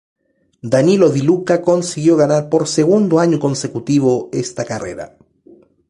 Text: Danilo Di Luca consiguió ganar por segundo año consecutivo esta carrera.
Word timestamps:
Danilo 0.71 1.09
Di 1.11 1.21
Luca 1.21 1.59
consiguió 1.61 2.15
ganar 2.17 2.49
por 2.51 2.63
segundo 2.67 3.19
año 3.19 3.37
consecutivo 3.39 4.29
esta 4.43 4.65
carrera. 4.65 5.15